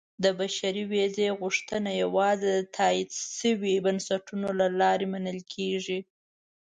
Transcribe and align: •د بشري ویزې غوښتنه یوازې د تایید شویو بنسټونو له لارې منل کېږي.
•د 0.23 0.25
بشري 0.39 0.83
ویزې 0.91 1.27
غوښتنه 1.39 1.89
یوازې 2.03 2.51
د 2.57 2.67
تایید 2.77 3.09
شویو 3.37 3.83
بنسټونو 3.85 4.47
له 4.59 4.67
لارې 4.79 5.05
منل 5.13 5.39
کېږي. 5.53 5.99